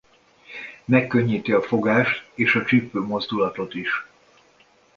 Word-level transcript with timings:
Megkönnyíti 0.85 1.51
a 1.51 1.61
fogást 1.61 2.27
és 2.35 2.55
a 2.55 2.65
csípőmozdulatot 2.65 3.73
is. 3.73 4.05